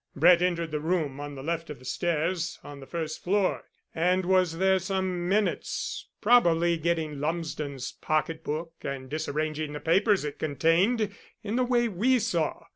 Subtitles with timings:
[0.15, 4.25] "Brett entered the room on the left of the stairs on the first floor, and
[4.25, 11.13] was there some minutes probably getting Lumsden's pocket book, and disarranging the papers it contained
[11.43, 12.63] in the way we saw.